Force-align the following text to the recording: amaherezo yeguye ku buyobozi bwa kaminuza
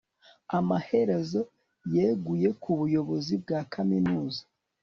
amaherezo 0.57 1.41
yeguye 1.93 2.49
ku 2.61 2.69
buyobozi 2.79 3.33
bwa 3.43 3.61
kaminuza 3.73 4.41